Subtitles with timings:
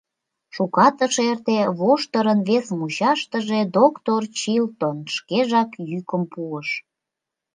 [0.55, 6.69] Шукат ыш эрте, воштырын вес мучаштыже доктыр Чилтон шкежак йӱкым пуыш.